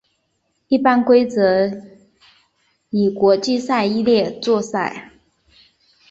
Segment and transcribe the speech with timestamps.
[0.67, 1.69] 一般规则
[2.89, 5.11] 以国际赛例作赛。